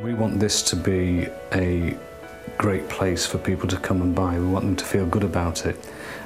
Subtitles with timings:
[0.00, 1.98] We want this to be a
[2.56, 4.38] great place for people to come and buy.
[4.38, 5.76] We want them to feel good about it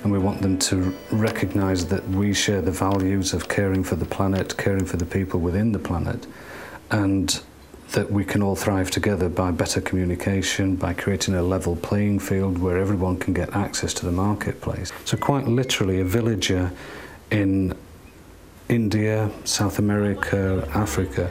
[0.03, 4.04] and we want them to recognise that we share the values of caring for the
[4.04, 6.27] planet, caring for the people within the planet
[6.90, 7.40] and
[7.93, 12.59] that we can all thrive together by better communication, by creating a level playing field
[12.59, 14.93] where everyone can get access to the marketplace.
[15.07, 16.70] So quite literally a villager
[17.30, 17.75] in
[18.69, 21.30] India, South America, Africa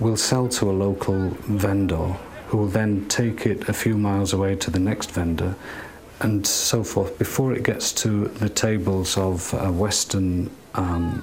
[0.00, 2.16] will sell to a local vendor
[2.48, 5.54] who will then take it a few miles away to the next vendor
[6.20, 11.22] and so forth before it gets to the tables of a Western um,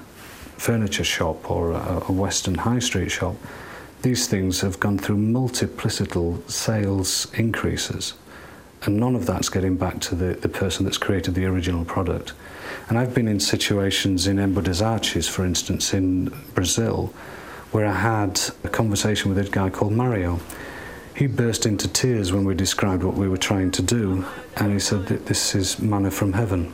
[0.58, 3.36] furniture shop or a, a Western high street shop.
[4.04, 8.14] These things have gone through multiplicital sales increases
[8.84, 12.34] and none of that's getting back to the, the person that's created the original product.
[12.90, 17.14] And I've been in situations in Embu das Artes, for instance, in Brazil,
[17.72, 20.40] where I had a conversation with a guy called Mario.
[21.16, 24.80] He burst into tears when we described what we were trying to do, and he
[24.80, 26.74] said that this is manna from heaven.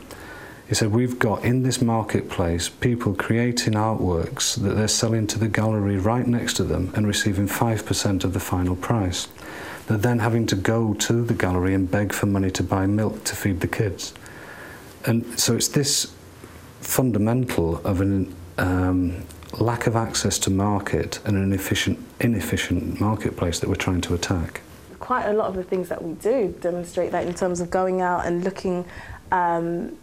[0.68, 5.48] He said, We've got in this marketplace people creating artworks that they're selling to the
[5.48, 9.28] gallery right next to them and receiving 5% of the final price.
[9.86, 13.24] They're then having to go to the gallery and beg for money to buy milk
[13.24, 14.14] to feed the kids.
[15.04, 16.14] And so it's this
[16.80, 19.24] fundamental of an um,
[19.60, 24.60] lack of access to market and an efficient, inefficient marketplace that we're trying to attack.
[24.98, 28.00] Quite a lot of the things that we do demonstrate that in terms of going
[28.00, 28.84] out and looking
[29.32, 29.96] um,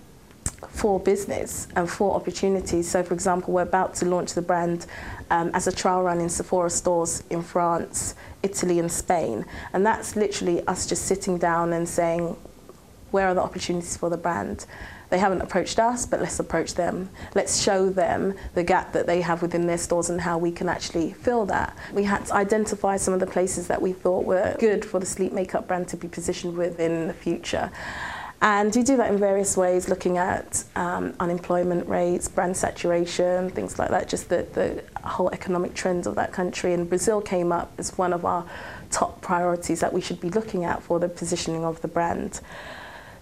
[0.70, 2.90] for business and for opportunities.
[2.90, 4.86] So, for example, we're about to launch the brand
[5.30, 9.46] um, as a trial run in Sephora stores in France, Italy, and Spain.
[9.74, 12.38] And that's literally us just sitting down and saying,
[13.12, 14.66] where are the opportunities for the brand?
[15.12, 17.10] They haven't approached us, but let's approach them.
[17.36, 20.70] Let's show them the gap that they have within their stores and how we can
[20.70, 21.78] actually fill that.
[21.92, 25.06] We had to identify some of the places that we thought were good for the
[25.06, 27.72] Sleek makeup brand to be positioned within the future.
[28.44, 33.78] And we do that in various ways, looking at um, unemployment rates, brand saturation, things
[33.78, 36.74] like that, just the, the whole economic trends of that country.
[36.74, 38.50] And Brazil came up as one of our
[38.90, 42.40] top priorities that we should be looking at for the positioning of the brand.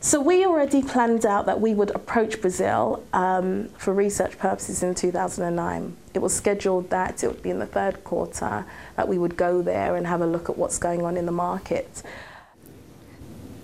[0.01, 4.95] So we already planned out that we would approach Brazil um, for research purposes in
[4.95, 5.97] 2009.
[6.13, 8.65] It was scheduled that it would be in the third quarter
[8.95, 11.33] that we would go there and have a look at what's going on in the
[11.33, 12.01] market.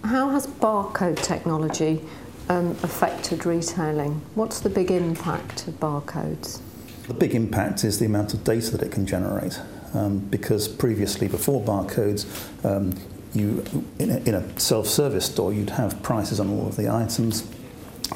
[0.03, 2.01] How has barcode technology
[2.49, 4.21] um, affected retailing?
[4.35, 6.59] What's the big impact of barcodes?
[7.07, 9.61] The big impact is the amount of data that it can generate.
[9.93, 12.25] Um, because previously, before barcodes,
[12.65, 12.93] um,
[13.35, 13.63] you
[13.99, 17.47] in a, in a self-service store you'd have prices on all of the items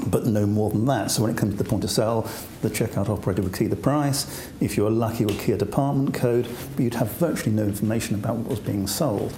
[0.06, 1.12] but no more than that.
[1.12, 2.30] So when it comes to the point of sale,
[2.62, 4.50] the checkout operator would key the price.
[4.60, 8.16] If you were lucky, would key a department code, but you'd have virtually no information
[8.16, 9.34] about what was being sold.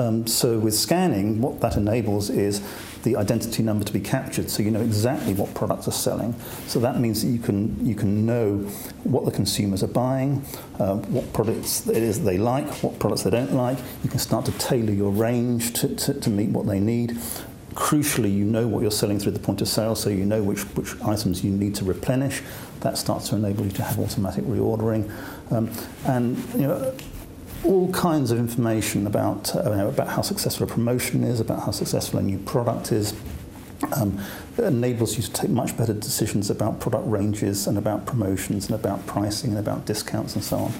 [0.00, 2.62] Um, so with scanning, what that enables is
[3.02, 6.34] the identity number to be captured so you know exactly what products are selling.
[6.66, 8.58] So that means that you can, you can know
[9.04, 10.42] what the consumers are buying,
[10.78, 13.76] uh, what products it is they like, what products they don't like.
[14.02, 17.18] You can start to tailor your range to, to, to meet what they need.
[17.74, 20.62] Crucially, you know what you're selling through the point of sale, so you know which,
[20.76, 22.42] which items you need to replenish.
[22.80, 25.12] That starts to enable you to have automatic reordering.
[25.52, 25.70] Um,
[26.06, 26.94] and you know,
[27.64, 32.18] all kinds of information about, uh, about how successful a promotion is, about how successful
[32.18, 33.14] a new product is.
[33.96, 34.22] Um,
[34.58, 39.06] enables you to take much better decisions about product ranges and about promotions and about
[39.06, 40.72] pricing and about discounts and so on.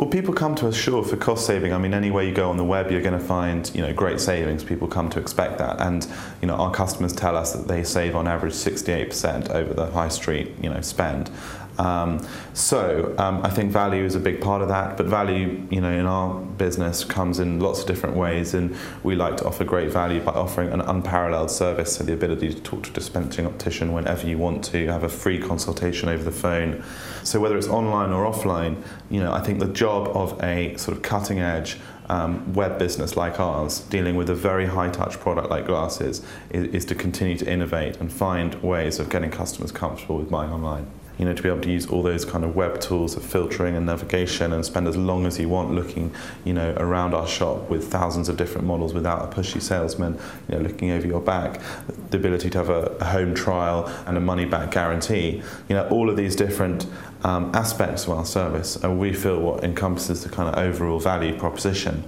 [0.00, 1.74] Well, people come to us sure for cost saving.
[1.74, 4.18] I mean, anywhere you go on the web, you're going to find you know great
[4.18, 4.64] savings.
[4.64, 6.06] People come to expect that, and
[6.40, 10.08] you know our customers tell us that they save on average 68% over the high
[10.08, 11.30] street you know spend.
[11.78, 15.80] Um, so um, I think value is a big part of that, but value, you
[15.80, 19.64] know, in our business comes in lots of different ways, and we like to offer
[19.64, 23.46] great value by offering an unparalleled service, so the ability to talk to a dispensing
[23.46, 26.82] optician whenever you want to, have a free consultation over the phone.
[27.22, 30.96] So whether it's online or offline, you know, I think the job of a sort
[30.96, 31.78] of cutting edge
[32.10, 36.66] um, web business like ours, dealing with a very high touch product like glasses, is,
[36.74, 40.90] is to continue to innovate and find ways of getting customers comfortable with buying online
[41.20, 43.76] you know, to be able to use all those kind of web tools of filtering
[43.76, 46.10] and navigation and spend as long as you want looking,
[46.46, 50.18] you know, around our shop with thousands of different models without a pushy salesman,
[50.48, 51.60] you know, looking over your back,
[52.08, 55.86] the ability to have a, a home trial and a money back guarantee, you know,
[55.88, 56.86] all of these different
[57.22, 61.38] um, aspects of our service, and we feel what encompasses the kind of overall value
[61.38, 62.02] proposition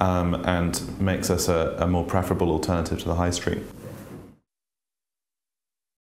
[0.00, 3.64] um, and makes us a, a more preferable alternative to the high street.